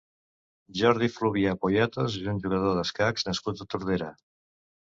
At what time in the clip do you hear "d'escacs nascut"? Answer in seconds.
2.81-3.63